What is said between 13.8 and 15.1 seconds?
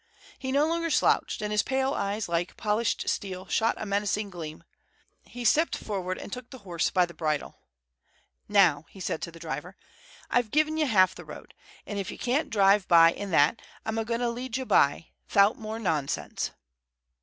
I'm a going to lead ye by,